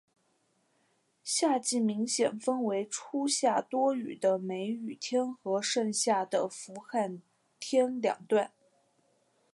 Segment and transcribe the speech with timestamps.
[1.23, 7.21] 夏季明显分为初夏多雨的梅雨天和盛夏的伏旱
[7.59, 8.51] 天两段。